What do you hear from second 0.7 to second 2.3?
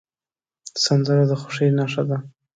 سندره د خوښۍ نښه ده